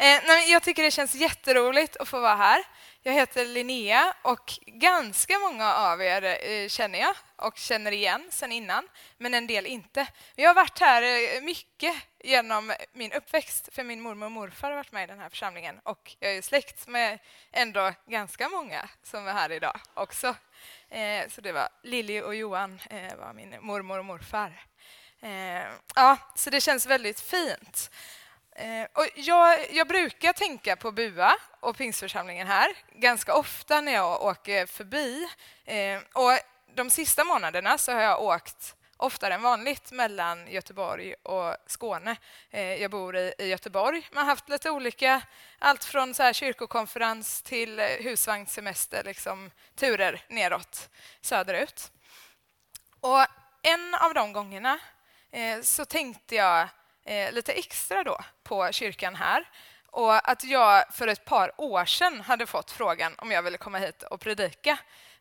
[0.00, 2.64] Eh, nej, jag tycker det känns jätteroligt att få vara här.
[3.02, 8.52] Jag heter Linnea och ganska många av er eh, känner jag och känner igen sen
[8.52, 10.06] innan, men en del inte.
[10.34, 14.76] Jag har varit här eh, mycket genom min uppväxt, för min mormor och morfar har
[14.76, 17.18] varit med i den här församlingen och jag är släkt med
[17.52, 20.34] ändå ganska många som är här idag också.
[20.88, 24.60] Eh, så det var Lilly och Johan eh, var min mormor och morfar.
[25.20, 27.90] Eh, ja, så det känns väldigt fint.
[28.58, 34.22] Eh, och jag, jag, brukar tänka på BUA och Pingstförsamlingen här ganska ofta när jag
[34.22, 35.28] åker förbi.
[35.64, 36.38] Eh, och
[36.74, 42.16] de sista månaderna så har jag åkt oftare än vanligt mellan Göteborg och Skåne.
[42.50, 44.08] Eh, jag bor i, Göteborg.
[44.12, 45.22] Man har haft lite olika,
[45.58, 50.90] allt från så här kyrkokonferens till husvagnssemester, liksom, turer neråt
[51.20, 51.92] söderut.
[53.00, 53.26] Och
[53.62, 54.78] en av de gångerna
[55.30, 56.68] eh, så tänkte jag
[57.08, 59.48] eh, lite extra då på kyrkan här.
[59.86, 63.78] Och att jag för ett par år sedan hade fått frågan om jag ville komma
[63.78, 64.78] hit och predika.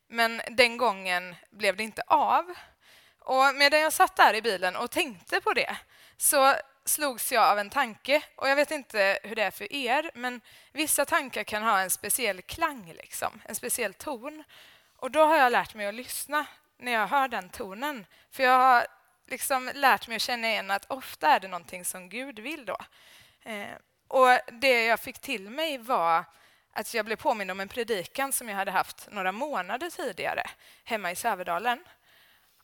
[0.07, 2.53] Men den gången blev det inte av.
[3.19, 5.77] Och medan jag satt där i bilen och tänkte på det
[6.17, 8.22] så slogs jag av en tanke.
[8.35, 10.41] Och Jag vet inte hur det är för er, men
[10.72, 14.44] vissa tankar kan ha en speciell klang, liksom, en speciell ton.
[14.97, 16.45] Och Då har jag lärt mig att lyssna
[16.77, 18.05] när jag hör den tonen.
[18.31, 18.88] För jag har
[19.28, 22.78] liksom lärt mig att känna igen att ofta är det någonting som Gud vill då.
[23.42, 23.75] Eh,
[24.08, 26.23] och det jag fick till mig var
[26.73, 30.44] att jag blev påmind om en predikan som jag hade haft några månader tidigare
[30.84, 31.84] hemma i Sävedalen.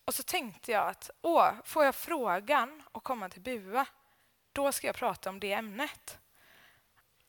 [0.05, 3.85] Och så tänkte jag att åh, får jag frågan att komma till Bua,
[4.53, 6.17] då ska jag prata om det ämnet.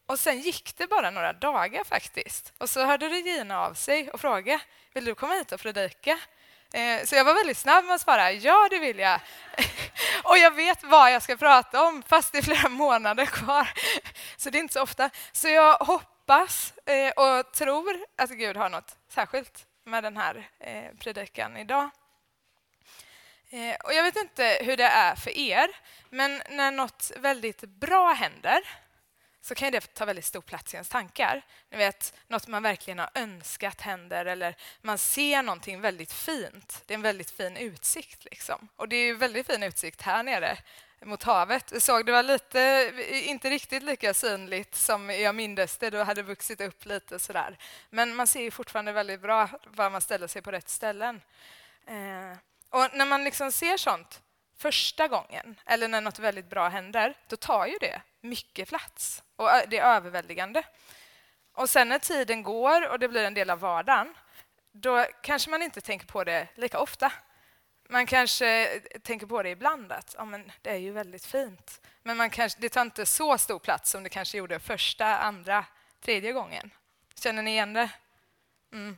[0.06, 2.52] Och sen gick det bara några dagar faktiskt.
[2.58, 4.60] Och så hörde Regina av sig och frågade,
[4.92, 6.18] vill du komma hit och predika?
[6.74, 9.20] Eh, så jag var väldigt snabb med att svara ja, det vill jag.
[10.24, 13.68] Och jag vet vad jag ska prata om, fast det är flera månader kvar.
[14.36, 15.10] Så det är inte så ofta.
[15.32, 20.94] Så jag hoppas eh, och tror att Gud har något särskilt med den här eh,
[20.98, 21.90] predikan idag.
[23.84, 25.68] Och jag vet inte hur det är för er,
[26.10, 28.60] men när något väldigt bra händer
[29.44, 31.42] så kan det ta väldigt stor plats i ens tankar.
[31.70, 36.82] Ni vet, något man verkligen har önskat händer eller man ser någonting väldigt fint.
[36.86, 38.24] Det är en väldigt fin utsikt.
[38.24, 38.68] Liksom.
[38.76, 40.58] Och det är väldigt fin utsikt här nere
[41.02, 41.72] mot havet.
[41.72, 45.90] Jag såg det var lite, inte riktigt lika synligt som jag mindes det.
[45.90, 47.58] Det hade vuxit upp lite sådär.
[47.90, 51.20] Men man ser fortfarande väldigt bra var man ställer sig på rätt ställen.
[51.86, 52.38] Eh,
[52.68, 54.20] och när man liksom ser sånt
[54.56, 59.48] första gången eller när något väldigt bra händer, då tar ju det mycket plats och
[59.68, 60.62] det är överväldigande.
[61.52, 64.14] Och sen när tiden går och det blir en del av vardagen,
[64.72, 67.12] då kanske man inte tänker på det lika ofta.
[67.88, 71.80] Man kanske eh, tänker på det ibland, att ja, men det är ju väldigt fint.
[72.02, 75.64] Men man kanske, det tar inte så stor plats som det kanske gjorde första, andra,
[76.00, 76.70] tredje gången.
[77.14, 77.90] Känner ni igen det?
[78.72, 78.96] Mm.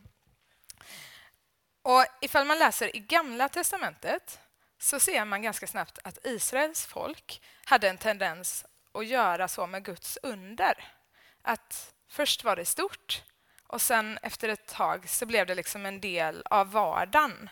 [1.81, 4.39] Och ifall man läser i Gamla testamentet
[4.79, 9.85] så ser man ganska snabbt att Israels folk hade en tendens att göra så med
[9.85, 10.93] Guds under.
[11.41, 13.23] Att först var det stort
[13.67, 17.49] och sen efter ett tag så blev det liksom en del av vardagen.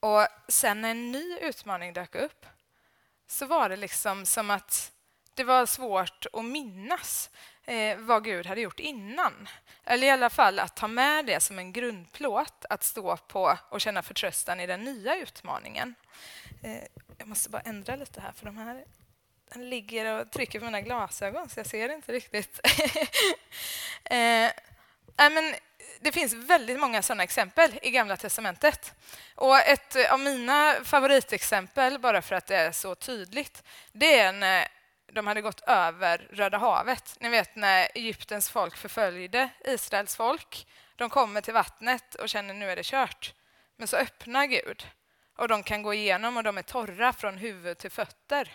[0.00, 2.46] Och sen när en ny utmaning dök upp
[3.26, 4.92] så var det liksom som att
[5.34, 7.30] det var svårt att minnas
[7.70, 9.48] eh, vad Gud hade gjort innan.
[9.84, 13.80] Eller i alla fall att ta med det som en grundplåt att stå på och
[13.80, 15.94] känna förtröstan i den nya utmaningen.
[16.62, 16.82] Eh,
[17.18, 18.84] jag måste bara ändra lite här, för de här
[19.52, 22.60] den ligger och trycker på mina glasögon så jag ser inte riktigt.
[24.04, 24.50] eh,
[25.16, 25.54] men
[26.00, 28.94] det finns väldigt många sådana exempel i Gamla testamentet.
[29.34, 34.68] Och ett av mina favoritexempel, bara för att det är så tydligt, det är när
[35.12, 37.16] de hade gått över Röda havet.
[37.20, 40.66] Ni vet när Egyptens folk förföljde Israels folk.
[40.96, 43.34] De kommer till vattnet och känner nu är det kört.
[43.76, 44.86] Men så öppnar Gud
[45.36, 48.52] och de kan gå igenom och de är torra från huvud till fötter.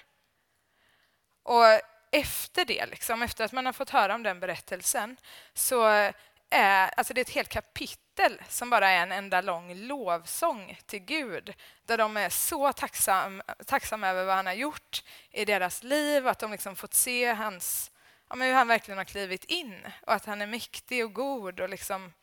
[1.44, 1.66] Och
[2.12, 5.18] efter det, liksom, efter att man har fått höra om den berättelsen,
[5.54, 6.12] så
[6.50, 8.05] är alltså det är ett helt kapitel
[8.50, 11.54] som bara är en enda lång lovsång till Gud,
[11.86, 16.40] där de är så tacksam, tacksamma över vad han har gjort i deras liv, att
[16.40, 17.92] de liksom fått se hans,
[18.30, 21.70] ja, hur han verkligen har klivit in och att han är mäktig och god och
[21.70, 22.14] liksom,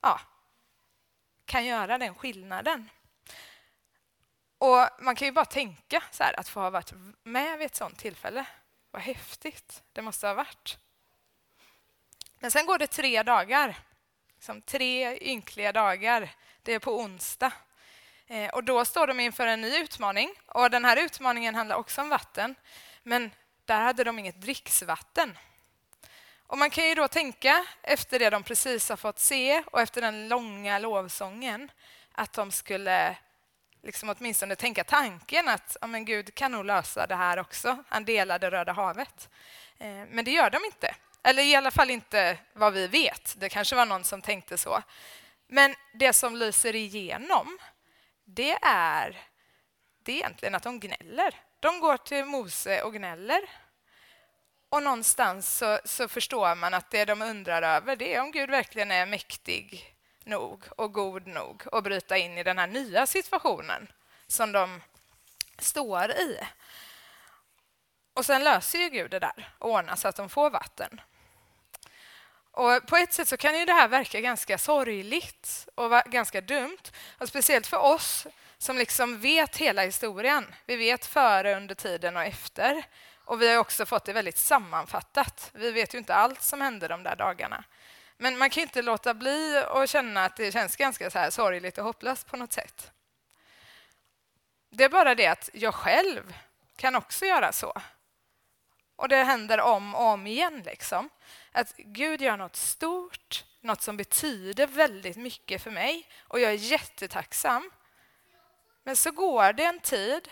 [0.00, 0.20] ja,
[1.44, 2.90] kan göra den skillnaden.
[4.58, 6.92] Och Man kan ju bara tänka så här, att få ha varit
[7.22, 8.46] med vid ett sånt tillfälle.
[8.90, 10.78] Vad häftigt det måste ha varit.
[12.38, 13.76] Men sen går det tre dagar.
[14.40, 16.30] Liksom tre ynkliga dagar.
[16.62, 17.52] Det är på onsdag.
[18.26, 20.34] Eh, och Då står de inför en ny utmaning.
[20.46, 22.54] Och Den här utmaningen handlar också om vatten.
[23.02, 23.30] Men
[23.64, 25.38] där hade de inget dricksvatten.
[26.46, 30.00] Och man kan ju då tänka, efter det de precis har fått se och efter
[30.00, 31.70] den långa lovsången,
[32.12, 33.16] att de skulle
[33.82, 37.84] liksom åtminstone tänka tanken att ja, men Gud kan nog lösa det här också.
[37.88, 39.28] Han delade Röda havet.
[39.78, 40.94] Eh, men det gör de inte.
[41.22, 43.34] Eller i alla fall inte vad vi vet.
[43.38, 44.82] Det kanske var någon som tänkte så.
[45.48, 47.58] Men det som lyser igenom,
[48.24, 49.18] det är,
[50.02, 51.34] det är egentligen att de gnäller.
[51.60, 53.40] De går till Mose och gnäller.
[54.68, 58.50] Och någonstans så, så, förstår man att det de undrar över det är om Gud
[58.50, 59.94] verkligen är mäktig
[60.24, 63.92] nog och god nog att bryta in i den här nya situationen
[64.26, 64.82] som de
[65.58, 66.40] står i.
[68.14, 71.00] Och sen löser ju Gud det där och ordnar så att de får vatten.
[72.52, 76.90] Och på ett sätt så kan ju det här verka ganska sorgligt och ganska dumt.
[77.18, 78.26] Och speciellt för oss
[78.58, 80.54] som liksom vet hela historien.
[80.66, 82.84] Vi vet före, under tiden och efter.
[83.24, 85.50] Och vi har också fått det väldigt sammanfattat.
[85.54, 87.64] Vi vet ju inte allt som hände de där dagarna.
[88.16, 91.78] Men man kan inte låta bli att känna att det känns ganska så här sorgligt
[91.78, 92.90] och hopplöst på något sätt.
[94.70, 96.34] Det är bara det att jag själv
[96.76, 97.82] kan också göra så.
[98.96, 100.62] Och det händer om och om igen.
[100.66, 101.10] Liksom.
[101.52, 106.54] Att Gud gör något stort, något som betyder väldigt mycket för mig och jag är
[106.54, 107.70] jättetacksam.
[108.84, 110.28] Men så går det en tid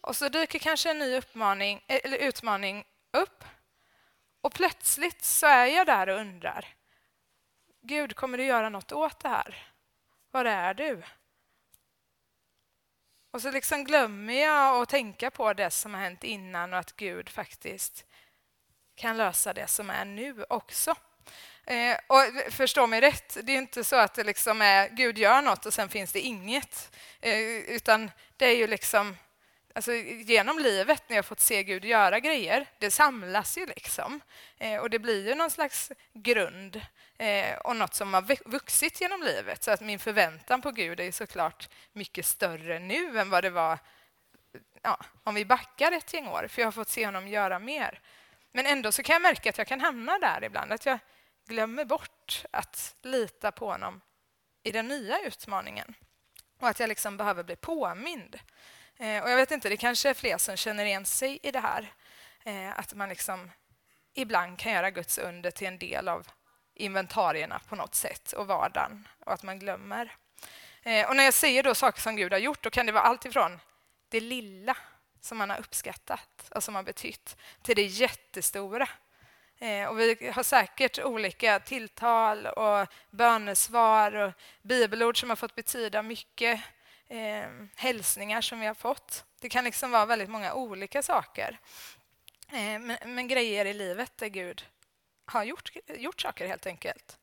[0.00, 3.44] och så dyker kanske en ny uppmaning, eh, eller utmaning upp
[4.40, 6.74] och plötsligt så är jag där och undrar.
[7.82, 9.72] Gud, kommer du göra något åt det här?
[10.30, 11.02] Var är du?
[13.30, 16.96] Och så liksom glömmer jag att tänka på det som har hänt innan och att
[16.96, 18.04] Gud faktiskt
[18.96, 20.94] kan lösa det som är nu också.
[21.64, 25.42] Eh, och förstå mig rätt, det är inte så att det liksom är Gud gör
[25.42, 26.96] något och sen finns det inget.
[27.20, 29.16] Eh, utan det är ju liksom
[29.74, 34.20] Alltså, genom livet när jag fått se Gud göra grejer, det samlas ju liksom.
[34.58, 36.80] Eh, och det blir ju någon slags grund
[37.18, 39.64] eh, och något som har vuxit genom livet.
[39.64, 43.78] Så att min förväntan på Gud är såklart mycket större nu än vad det var
[44.82, 48.00] ja, om vi backar ett gäng år, för jag har fått se honom göra mer.
[48.56, 50.98] Men ändå så kan jag märka att jag kan hamna där ibland, att jag
[51.48, 54.00] glömmer bort att lita på honom
[54.62, 55.94] i den nya utmaningen.
[56.60, 58.40] Och att jag liksom behöver bli påmind.
[58.96, 61.60] Eh, och jag vet inte, det kanske är fler som känner igen sig i det
[61.60, 61.92] här.
[62.44, 63.50] Eh, att man liksom
[64.14, 66.28] ibland kan göra Guds under till en del av
[66.74, 70.16] inventarierna på något sätt och vardagen och att man glömmer.
[70.82, 73.04] Eh, och när jag säger då saker som Gud har gjort, då kan det vara
[73.04, 73.60] allt ifrån
[74.08, 74.76] det lilla
[75.26, 78.88] som man har uppskattat och som har betytt till det jättestora.
[79.58, 84.32] Eh, och vi har säkert olika tilltal och bönesvar och
[84.62, 86.60] bibelord som har fått betyda mycket
[87.08, 89.24] eh, hälsningar som vi har fått.
[89.40, 91.58] Det kan liksom vara väldigt många olika saker.
[92.52, 94.64] Eh, men, men, grejer i livet där Gud
[95.26, 97.18] har gjort, gjort saker helt enkelt.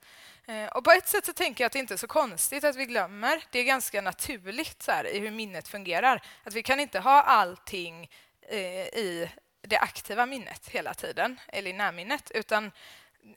[0.46, 2.76] Eh, och på ett sätt så tänker jag att det inte är så konstigt att
[2.76, 3.44] vi glömmer.
[3.52, 6.22] Det är ganska naturligt så här, i hur minnet fungerar.
[6.44, 8.10] Att vi kan inte ha allting
[8.42, 9.30] eh, i
[9.62, 12.72] det aktiva minnet hela tiden, eller i närminnet, utan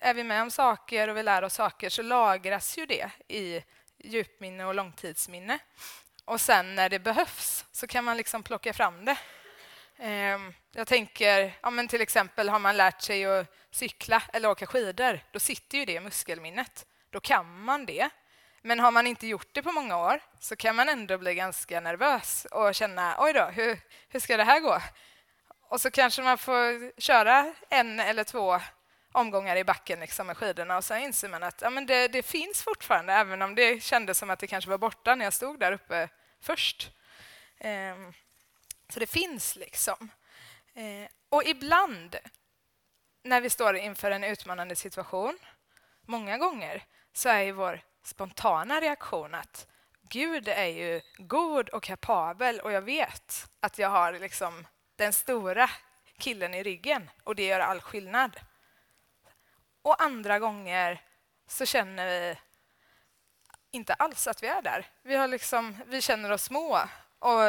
[0.00, 3.62] är vi med om saker och vi lär oss saker så lagras ju det i
[3.98, 5.58] djupminne och långtidsminne.
[6.24, 9.18] Och sen när det behövs så kan man liksom plocka fram det.
[9.98, 14.66] Ehm, jag tänker, ja men till exempel har man lärt sig att cykla eller åka
[14.66, 16.86] skidor, då sitter ju det i muskelminnet.
[17.10, 18.08] Då kan man det.
[18.62, 21.80] Men har man inte gjort det på många år så kan man ändå bli ganska
[21.80, 24.80] nervös och känna oj då, hur, hur ska det här gå?
[25.68, 28.60] Och så kanske man får köra en eller två
[29.12, 32.22] omgångar i backen liksom med skidorna och sen inser man att ja, men det, det,
[32.22, 35.60] finns fortfarande, även om det kändes som att det kanske var borta när jag stod
[35.60, 36.08] där uppe
[36.40, 36.90] först.
[37.58, 37.96] Eh,
[38.88, 40.10] så det finns liksom.
[40.74, 42.16] Eh, och ibland
[43.22, 45.38] när vi står inför en utmanande situation,
[46.02, 49.66] många gånger, så är ju vår spontana reaktion att
[50.02, 54.66] Gud är ju god och kapabel och jag vet att jag har liksom
[54.96, 55.70] den stora
[56.18, 58.40] killen i ryggen och det gör all skillnad.
[59.82, 61.02] Och andra gånger
[61.46, 62.38] så känner vi
[63.70, 64.86] inte alls att vi är där.
[65.02, 66.78] Vi, har liksom, vi känner oss små
[67.18, 67.42] och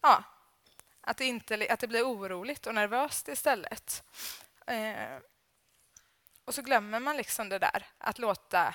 [0.00, 0.24] ja,
[1.00, 4.04] att, det inte, att det blir oroligt och nervöst istället.
[4.66, 5.18] Eh,
[6.44, 8.74] och så glömmer man liksom det där, att låta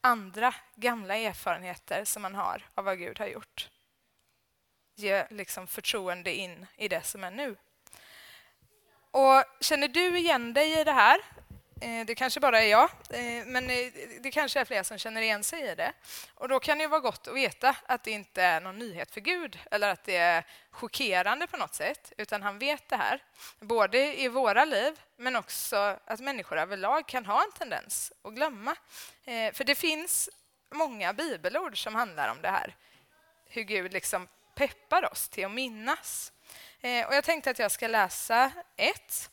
[0.00, 3.70] andra gamla erfarenheter som man har av vad Gud har gjort
[4.98, 7.56] ge liksom förtroende in i det som är nu.
[9.10, 11.20] Och Känner du igen dig i det här
[11.80, 15.22] Eh, det kanske bara är jag, eh, men eh, det kanske är fler som känner
[15.22, 15.92] igen sig i det.
[16.34, 19.20] Och Då kan det vara gott att veta att det inte är någon nyhet för
[19.20, 23.22] Gud eller att det är chockerande på något sätt, utan han vet det här.
[23.60, 28.76] Både i våra liv, men också att människor överlag kan ha en tendens att glömma.
[29.24, 30.28] För det finns
[30.70, 32.74] många bibelord som handlar om det här.
[33.48, 36.32] Hur Gud liksom peppar oss till att minnas.
[36.82, 39.30] Och Jag tänkte att jag ska läsa ett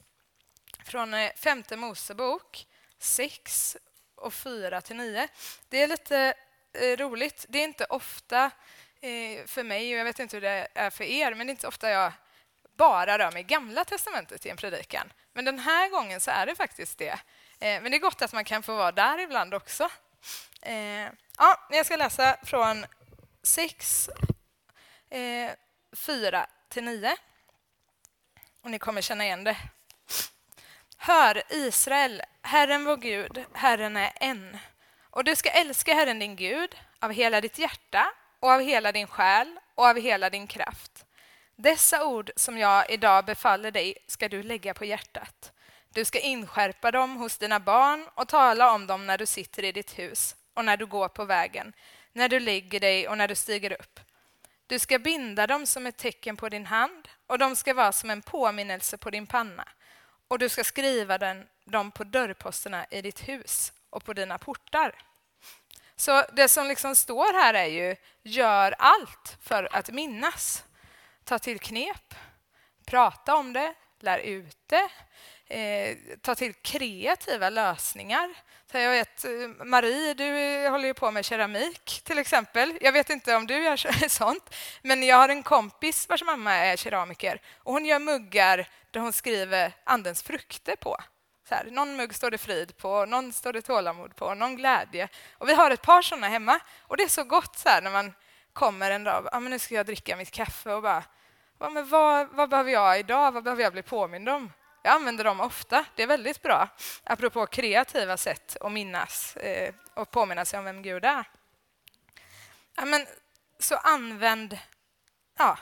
[0.86, 2.68] från eh, femte Mosebok
[3.00, 3.77] 6
[4.15, 5.27] och 4 till 9.
[5.70, 6.34] Det är lite
[6.74, 7.46] eh, roligt.
[7.50, 8.51] Det är inte ofta
[9.01, 11.54] eh, för mig, och jag vet inte hur det är för er, men det är
[11.54, 12.13] inte ofta jag
[12.77, 15.13] bara rör mig i Gamla testamentet i en predikan.
[15.34, 17.20] Men den här gången så är det faktiskt det.
[17.60, 19.89] Men det är gott att man kan få vara där ibland också.
[21.38, 22.86] Ja, jag ska läsa från
[23.44, 24.10] 6,
[25.96, 27.15] 4 till 9.
[28.62, 29.58] Och ni kommer känna igen det.
[31.07, 34.57] Hör, Israel, Herren vår Gud, Herren är en.
[35.09, 39.07] Och du ska älska Herren din Gud av hela ditt hjärta och av hela din
[39.07, 41.05] själ och av hela din kraft.
[41.55, 45.51] Dessa ord som jag idag befaller dig ska du lägga på hjärtat.
[45.93, 49.71] Du ska inskärpa dem hos dina barn och tala om dem när du sitter i
[49.71, 51.74] ditt hus och när du går på vägen,
[52.13, 54.00] när du lägger dig och när du stiger upp.
[54.67, 58.09] Du ska binda dem som ett tecken på din hand och de ska vara som
[58.09, 59.67] en påminnelse på din panna
[60.27, 64.96] och du ska skriva den, dem på dörrposterna i ditt hus och på dina portar.
[65.96, 70.63] Så det som liksom står här är ju gör allt för att minnas.
[71.24, 72.15] Ta till knep,
[72.86, 74.89] prata om det, lär ut det,
[75.55, 78.34] eh, ta till kreativa lösningar.
[78.72, 82.77] Så jag vet, eh, Marie, du eh, håller ju på med keramik till exempel.
[82.82, 86.77] Jag vet inte om du gör sånt, men jag har en kompis vars mamma är
[86.77, 90.98] keramiker och hon gör muggar där hon skriver Andens frukter på.
[91.50, 95.10] Så här, någon mugg står det frid på, någon står det tålamod på, någon glädje.
[95.38, 97.92] Och vi har ett par sådana hemma och det är så gott så här, när
[97.92, 98.14] man
[98.54, 101.04] kommer en dag, ah, men nu ska jag dricka mitt kaffe och bara,
[101.58, 104.52] ah, men vad, vad behöver jag idag, vad behöver jag bli påmind om?
[104.84, 105.86] Jag använder dem ofta.
[105.96, 106.68] Det är väldigt bra,
[107.04, 111.24] apropå kreativa sätt att minnas eh, och påminna sig om vem Gud är.
[112.75, 113.08] Ja, men,
[113.60, 114.60] så använd,
[115.38, 115.58] ja,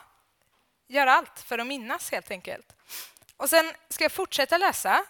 [0.88, 2.73] gör allt för att minnas helt enkelt.
[3.44, 5.06] Och sen ska jag fortsätta läsa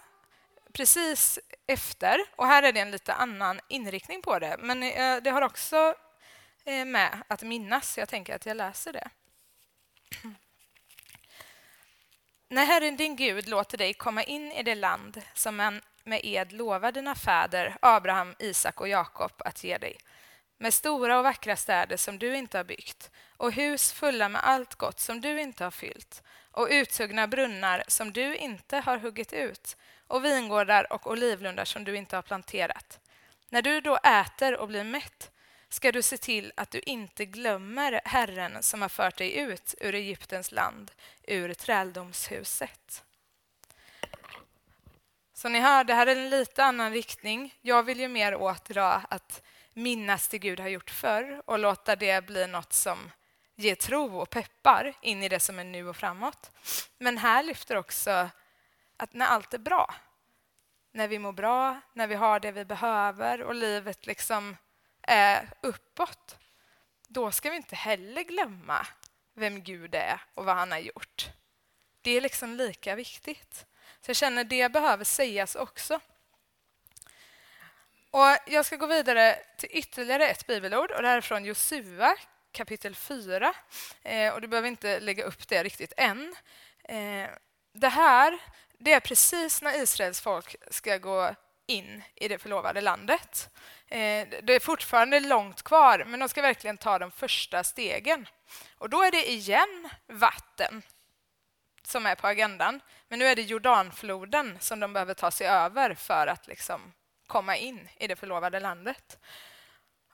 [0.72, 2.20] precis efter.
[2.36, 5.96] Och här är det en lite annan inriktning på det, men eh, det har också
[6.66, 7.98] eh, med att minnas.
[7.98, 9.10] Jag tänker att jag läser det.
[12.50, 16.52] När Herren din Gud låter dig komma in i det land som han med ed
[16.52, 19.98] lovar dina fäder Abraham, Isak och Jakob att ge dig
[20.64, 24.76] med stora och vackra städer som du inte har byggt och hus fulla med allt
[24.76, 29.78] gott som du inte har fyllt och uthuggna brunnar som du inte har huggit ut
[30.08, 33.00] och vingårdar och olivlundar som du inte har planterat.
[33.50, 35.32] När du då äter och blir mätt
[35.70, 39.96] ska du se till att du inte glömmer Herren som har fört dig ut ur
[39.96, 40.92] Egyptens land,
[41.24, 43.04] ur träldomshuset.
[45.34, 47.56] Så ni hör, det här är en lite annan riktning.
[47.62, 49.42] Jag vill ju mer åtdra att
[49.74, 53.12] minnas det Gud har gjort förr och låta det bli något som
[53.56, 56.52] ger tro och peppar in i det som är nu och framåt.
[56.98, 58.30] Men här lyfter också
[58.98, 59.96] att när allt är bra,
[60.92, 64.58] när vi mår bra, när vi har det vi behöver och livet liksom
[65.02, 66.38] är uppåt,
[67.08, 68.88] då ska vi inte heller glömma
[69.36, 71.30] vem Gud är och vad han har gjort.
[72.02, 73.66] Det är liksom lika viktigt.
[74.02, 76.00] Så jag känner det behöver sägas också.
[78.14, 82.16] Och Jag ska gå vidare till ytterligare ett bibelord och det här är från Josua
[82.52, 83.54] kapitel 4.
[84.04, 86.36] Eh, och du behöver inte lägga upp det riktigt än.
[86.84, 87.30] Eh,
[87.74, 88.40] det här
[88.80, 91.36] det är precis när Israels folk ska gå
[91.68, 93.50] in i det förlovade landet.
[93.88, 98.28] Eh, det är fortfarande långt kvar, men de ska verkligen ta de första stegen.
[98.78, 100.82] Och Då är det igen vatten
[101.84, 102.82] som är på agendan.
[103.08, 106.94] Men nu är det Jordanfloden som de behöver ta sig över för att liksom
[107.34, 109.18] komma in i det förlovade landet.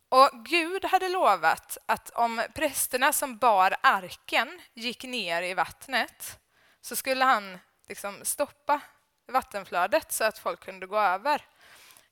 [0.09, 6.39] Och Gud hade lovat att om prästerna som bar arken gick ner i vattnet
[6.81, 8.81] så skulle han liksom stoppa
[9.27, 11.45] vattenflödet så att folk kunde gå över.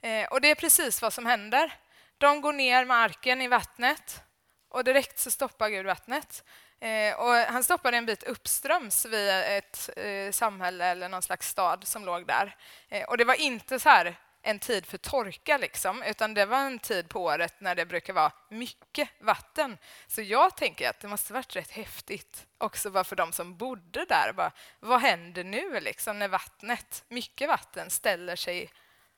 [0.01, 1.73] Eh, och Det är precis vad som händer.
[2.17, 4.21] De går ner med arken i vattnet
[4.69, 6.43] och direkt så stoppar Gud vattnet.
[6.79, 11.87] Eh, och han stoppade en bit uppströms vid ett eh, samhälle eller någon slags stad
[11.87, 12.55] som låg där.
[12.89, 14.15] Eh, och Det var inte så här
[14.47, 18.13] en tid för torka, liksom, utan det var en tid på året när det brukar
[18.13, 19.77] vara mycket vatten.
[20.07, 24.05] Så jag tänker att det måste varit rätt häftigt också bara för de som bodde
[24.05, 24.33] där.
[24.33, 28.71] Bara, vad händer nu liksom, när vattnet, mycket vatten ställer sig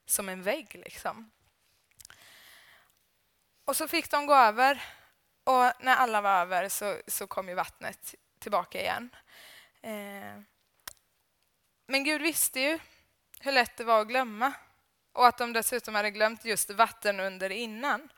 [0.06, 0.82] som en vägg.
[0.84, 1.32] Liksom.
[3.66, 4.84] Och så fick de gå över
[5.44, 9.10] och när alla var över så, så kom ju vattnet tillbaka igen.
[9.82, 10.42] Eh.
[11.88, 12.80] Men Gud visste ju
[13.40, 14.54] hur lätt det var att glömma
[15.14, 18.10] och att de dessutom hade glömt just vatten under innan.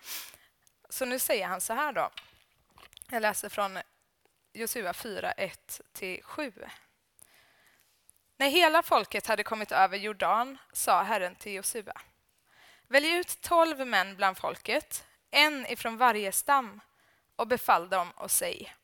[0.89, 2.10] Så nu säger han så här då.
[3.10, 3.79] Jag läser från
[4.53, 6.69] Josua 4, 1-7.
[8.38, 11.93] När hela folket hade kommit över Jordan sa Herren till Josua.
[12.88, 16.81] Välj ut tolv män bland folket, en ifrån varje stam,
[17.36, 18.75] och befall dem och säg.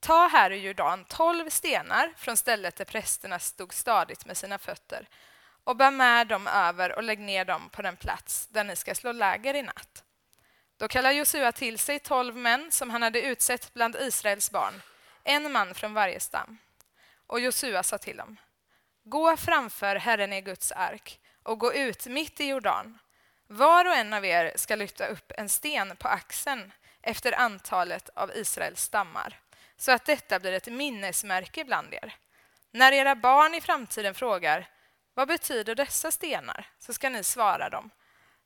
[0.00, 5.08] Ta här ur Jordan tolv stenar från stället där prästerna stod stadigt med sina fötter
[5.64, 8.94] och bär med dem över och lägg ner dem på den plats där ni ska
[8.94, 10.04] slå läger i natt.
[10.76, 14.82] Då kallar Josua till sig tolv män som han hade utsett bland Israels barn,
[15.24, 16.58] en man från varje stam.
[17.26, 18.36] Och Josua sa till dem,
[19.04, 22.98] gå framför Herren i Guds ark och gå ut mitt i Jordan.
[23.46, 28.30] Var och en av er ska lyfta upp en sten på axeln efter antalet av
[28.34, 29.40] Israels stammar,
[29.76, 32.14] så att detta blir ett minnesmärke bland er.
[32.70, 34.68] När era barn i framtiden frågar
[35.14, 37.90] vad betyder dessa stenar, så ska ni svara dem.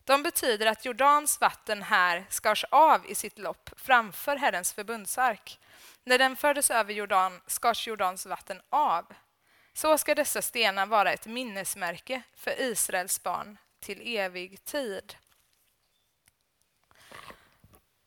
[0.05, 5.59] De betyder att Jordans vatten här skars av i sitt lopp framför Herrens förbundsark.
[6.05, 9.15] När den fördes över Jordan skars Jordans vatten av.
[9.73, 15.17] Så ska dessa stenar vara ett minnesmärke för Israels barn till evig tid.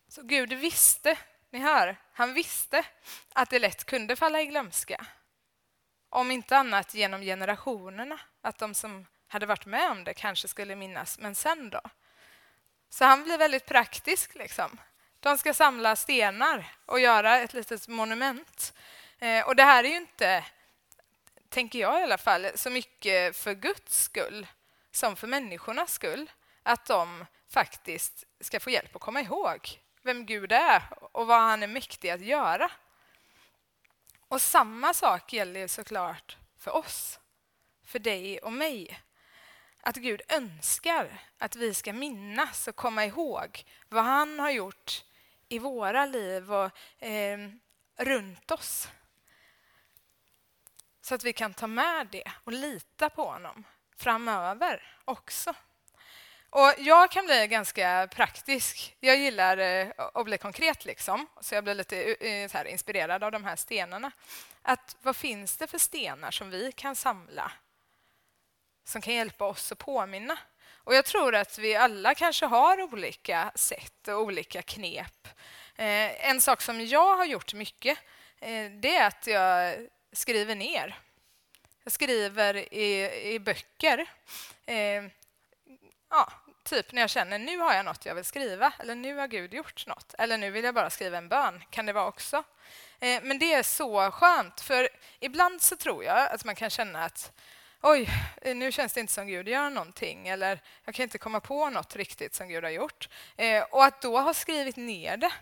[0.07, 1.17] Så Gud visste,
[1.49, 2.85] ni hör, han visste
[3.33, 5.05] att det lätt kunde falla i glömska.
[6.09, 10.75] Om inte annat genom generationerna, att de som hade varit med om det kanske skulle
[10.75, 11.81] minnas, men sen då?
[12.89, 14.35] Så han blir väldigt praktisk.
[14.35, 14.77] Liksom.
[15.19, 18.73] De ska samla stenar och göra ett litet monument.
[19.19, 20.45] Eh, och det här är ju inte,
[21.49, 24.47] tänker jag i alla fall, så mycket för Guds skull
[24.91, 26.31] som för människornas skull.
[26.63, 31.63] Att de faktiskt ska få hjälp att komma ihåg vem Gud är och vad han
[31.63, 32.71] är mäktig att göra.
[34.27, 37.19] Och samma sak gäller såklart för oss,
[37.83, 39.01] för dig och mig.
[39.81, 45.03] Att Gud önskar att vi ska minnas och komma ihåg vad han har gjort
[45.49, 46.71] i våra liv och
[47.03, 47.49] eh,
[47.97, 48.87] runt oss.
[51.01, 53.63] Så att vi kan ta med det och lita på honom
[53.97, 55.53] framöver också.
[56.49, 58.95] Och jag kan bli ganska praktisk.
[58.99, 61.27] Jag gillar eh, att bli konkret, liksom.
[61.41, 64.11] så jag blir lite eh, eh, så här, inspirerad av de här stenarna.
[64.61, 67.51] Att, vad finns det för stenar som vi kan samla
[68.85, 70.37] som kan hjälpa oss att påminna?
[70.87, 75.27] Och Jag tror att vi alla kanske har olika sätt och olika knep.
[75.75, 77.97] Eh, en sak som jag har gjort mycket
[78.39, 79.75] eh, det är att jag
[80.11, 80.99] skriver ner.
[81.83, 84.05] Jag skriver i, i böcker
[86.09, 86.31] ja,
[86.63, 89.53] typ när jag känner nu har jag något jag vill skriva eller nu har Gud
[89.53, 92.43] gjort något eller nu vill jag bara skriva en bön, kan det vara också.
[92.99, 97.03] Eh, men det är så skönt, för ibland så tror jag att man kan känna
[97.03, 97.31] att
[97.81, 98.09] oj,
[98.41, 101.69] eh, nu känns det inte som Gud gör någonting eller jag kan inte komma på
[101.69, 103.09] något riktigt som Gud har gjort.
[103.35, 105.33] Eh, och att då ha skrivit ner det,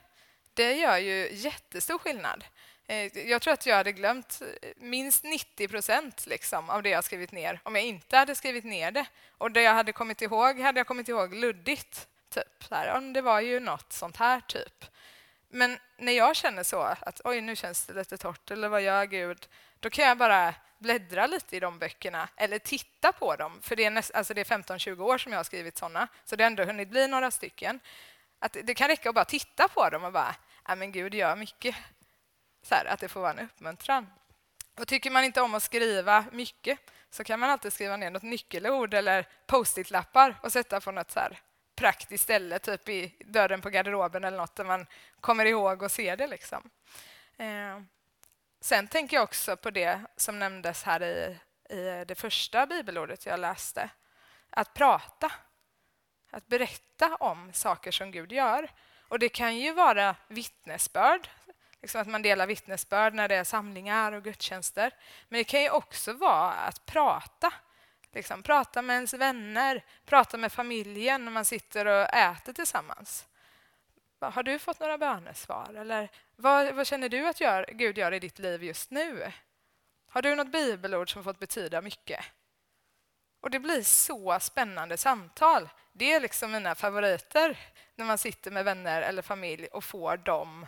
[0.54, 2.44] det gör ju jättestor skillnad.
[2.88, 7.04] Eh, jag tror att jag hade glömt eh, minst 90 procent liksom av det jag
[7.04, 9.06] skrivit ner om jag inte hade skrivit ner det.
[9.38, 12.08] Och det jag hade kommit ihåg hade jag kommit ihåg luddigt.
[12.30, 12.63] Typ.
[12.69, 14.86] Så här, det var ju något sånt här, typ.
[15.50, 19.06] Men när jag känner så, att oj, nu känns det lite torrt, eller vad gör
[19.06, 19.48] Gud?
[19.80, 23.60] Då kan jag bara bläddra lite i de böckerna eller titta på dem.
[23.62, 26.52] För det är, alltså är 15-20 år som jag har skrivit såna, så det har
[26.52, 27.80] ändå hunnit bli några stycken.
[28.39, 30.36] Att det kan räcka att bara titta på dem och bara,
[30.67, 31.76] ja men Gud gör mycket
[32.65, 34.08] så här, att det får vara en uppmuntran.
[34.80, 38.23] Och tycker man inte om att skriva mycket så kan man alltid skriva ner något
[38.23, 41.39] nyckelord eller post-it-lappar och sätta på något så här
[41.75, 44.86] praktiskt ställe, typ i dörren på garderoben eller något där man
[45.21, 46.28] kommer ihåg och ser det.
[46.28, 46.69] Liksom.
[47.38, 47.80] Eh.
[48.62, 51.38] Sen tänker jag också på det som nämndes här i,
[51.69, 53.89] i det första bibelordet jag läste.
[54.49, 55.32] Att prata.
[56.32, 58.71] Att berätta om saker som Gud gör.
[59.08, 61.30] Och Det kan ju vara vittnesbörd
[61.86, 64.91] liksom att man delar vittnesbörd när det är samlingar och gudstjänster.
[65.30, 67.54] Men det kan ju också vara att prata.
[68.13, 73.26] Liksom, prata med ens vänner, prata med familjen när man sitter och äter tillsammans.
[74.19, 75.74] Har du fått några bönesvar?
[75.74, 79.32] Eller vad, vad känner du att gör, Gud gör i ditt liv just nu?
[80.08, 82.26] Har du något bibelord som fått betyda mycket?
[83.41, 85.69] Och Det blir så spännande samtal.
[85.93, 87.58] Det är liksom mina favoriter
[87.95, 90.67] när man sitter med vänner eller familj och får dem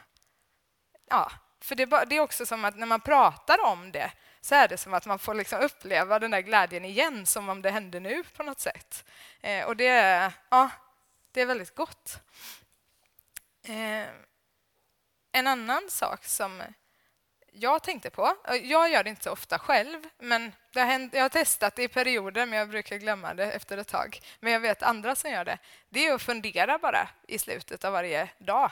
[1.09, 4.67] ja, för det, det är också som att när man pratar om det så är
[4.67, 7.99] det som att man får liksom uppleva den där glädjen igen som om det hände
[7.99, 9.05] nu på något sätt.
[9.41, 10.69] Eh, och det är, ja,
[11.31, 12.19] det är väldigt gott.
[13.63, 14.07] Eh,
[15.31, 16.63] en annan sak som
[17.51, 21.21] jag tänkte på, jag gör det inte så ofta själv, men det har hänt, jag
[21.21, 24.19] har testat det i perioder, men jag brukar glömma det efter ett tag.
[24.39, 25.57] Men jag vet andra som gör det.
[25.89, 28.71] Det är att fundera bara i slutet av varje dag.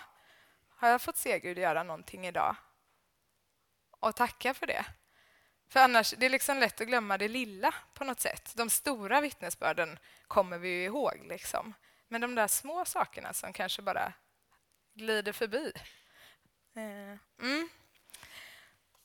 [0.86, 2.56] Har jag fått se Gud göra någonting idag?
[3.90, 4.86] Och tacka för det.
[5.68, 8.52] För annars det är liksom lätt att glömma det lilla på något sätt.
[8.56, 11.22] De stora vittnesbörden kommer vi ju ihåg.
[11.24, 11.74] Liksom.
[12.08, 14.14] Men de där små sakerna som kanske bara
[14.94, 15.72] glider förbi.
[16.76, 17.70] Eh, mm.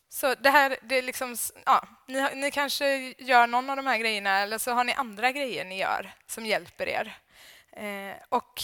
[0.09, 3.99] Så det här, det är liksom, ja, ni, ni, kanske gör någon av de här
[3.99, 7.19] grejerna eller så har ni andra grejer ni gör som hjälper er.
[7.73, 8.63] Eh, och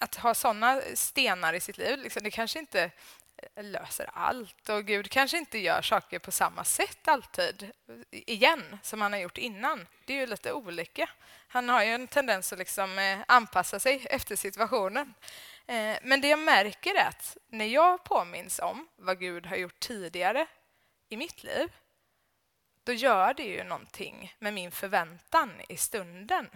[0.00, 2.90] att ha såna stenar i sitt liv, liksom, det kanske inte
[3.36, 8.78] eh, löser allt och Gud kanske inte gör saker på samma sätt alltid eh, igen
[8.82, 9.86] som han har gjort innan.
[10.04, 11.10] Det är ju lite olika.
[11.48, 15.14] Han har ju en tendens att liksom eh, anpassa sig efter situationen.
[16.02, 20.46] Men det jag märker är att när jag påminns om vad Gud har gjort tidigare
[21.08, 21.72] i mitt liv
[22.84, 26.50] då gör det ju någonting med min förväntan i stunden.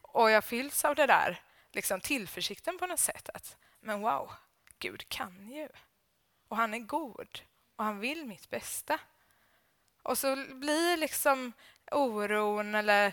[0.00, 1.40] Och jag fylls av det där
[1.78, 3.28] liksom tillförsikten på något sätt.
[3.34, 4.32] Att, men wow,
[4.78, 5.68] Gud kan ju.
[6.48, 7.40] Och han är god
[7.76, 9.00] och han vill mitt bästa.
[10.02, 11.52] Och så blir liksom
[11.90, 13.12] oron eller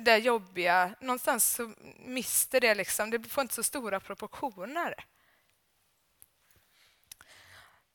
[0.00, 4.94] det jobbiga, någonstans så mister det liksom, det får inte så stora proportioner.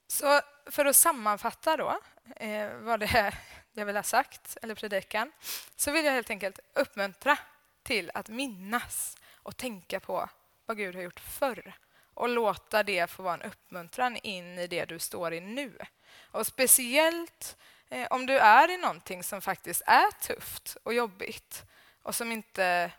[0.08, 1.99] Så för att sammanfatta då
[2.36, 3.39] eh, vad det är
[3.71, 5.32] jag vill ha sagt, eller predikan,
[5.76, 7.38] så vill jag helt enkelt uppmuntra
[7.84, 10.30] till att minnas och tänka på
[10.66, 11.74] vad Gud har gjort förr
[12.14, 15.78] och låta det få vara en uppmuntran in i det du står i nu.
[16.32, 17.58] Och speciellt
[17.90, 21.64] eh, om du är i någonting som faktiskt är tufft och jobbigt
[22.02, 22.92] och som inte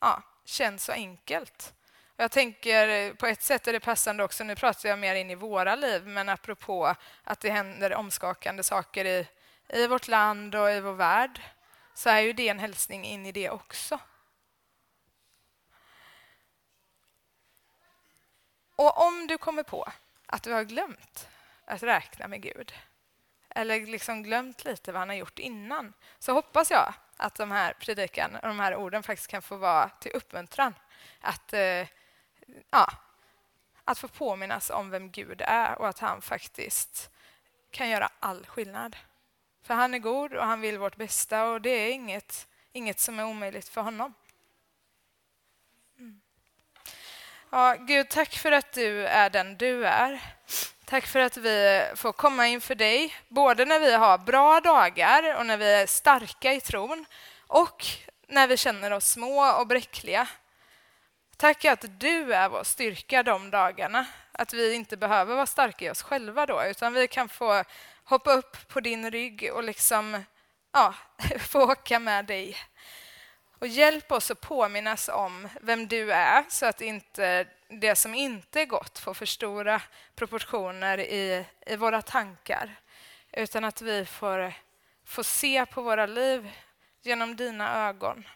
[0.00, 1.74] ja, känns så enkelt.
[2.16, 5.30] Jag tänker eh, på ett sätt är det passande också, nu pratar jag mer in
[5.30, 9.26] i våra liv, men apropå att det händer omskakande saker i,
[9.68, 11.40] i vårt land och i vår värld,
[11.94, 13.98] så är ju det en hälsning in i det också.
[18.78, 19.92] Och om du kommer på
[20.26, 21.28] att du har glömt
[21.64, 22.74] att räkna med Gud
[23.48, 27.72] eller liksom glömt lite vad han har gjort innan så hoppas jag att de här
[27.72, 30.74] predikan och de här orden faktiskt kan få vara till uppmuntran.
[31.20, 31.86] Att, eh,
[32.70, 32.92] ja,
[33.84, 37.10] att få påminnas om vem Gud är och att han faktiskt
[37.70, 38.96] kan göra all skillnad.
[39.62, 43.18] För han är god och han vill vårt bästa och det är inget, inget som
[43.18, 44.14] är omöjligt för honom.
[47.50, 50.20] Ja, Gud, tack för att du är den du är.
[50.84, 55.46] Tack för att vi får komma inför dig, både när vi har bra dagar och
[55.46, 57.04] när vi är starka i tron
[57.46, 57.86] och
[58.26, 60.28] när vi känner oss små och bräckliga.
[61.36, 65.90] Tack att du är vår styrka de dagarna, att vi inte behöver vara starka i
[65.90, 67.64] oss själva då, utan vi kan få
[68.04, 70.24] hoppa upp på din rygg och liksom,
[70.72, 70.94] ja,
[71.38, 72.56] få åka med dig.
[73.58, 78.60] Och hjälp oss att påminnas om vem du är så att inte det som inte
[78.60, 79.82] är gott får för stora
[80.14, 82.80] proportioner i, i våra tankar.
[83.32, 84.54] Utan att vi får,
[85.04, 86.50] får se på våra liv
[87.02, 88.28] genom dina ögon.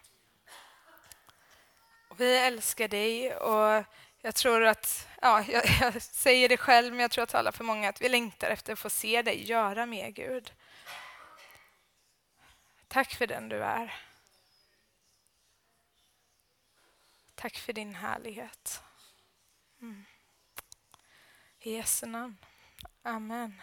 [2.16, 3.84] Vi älskar dig och
[4.20, 7.64] jag tror att, ja, jag, jag, säger det själv, men jag tror att alla för
[7.64, 10.52] många att vi längtar efter att få se dig göra mer, Gud.
[12.88, 14.11] Tack för den du är.
[17.42, 18.82] Tack för din härlighet.
[19.80, 20.04] Mm.
[21.60, 22.36] I Jesu namn.
[23.02, 23.60] Amen.